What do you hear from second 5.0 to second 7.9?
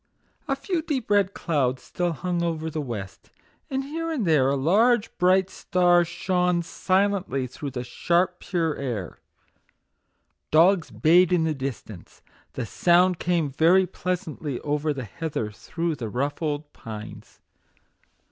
bright star shone silently through the